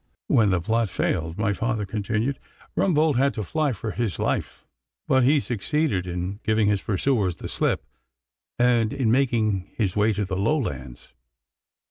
[0.25, 2.39] 'When the plot failed,' my father continued,
[2.75, 4.65] 'Rumbold had to fly for his life,
[5.07, 7.85] but he succeeded in giving his pursuers the slip
[8.57, 11.13] and in making his way to the Lowlands.